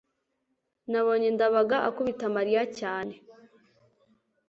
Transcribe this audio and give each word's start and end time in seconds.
nabonye 0.91 1.29
ndabaga 1.35 1.77
akubita 1.87 2.25
mariya 2.35 2.61
cyane 2.79 3.13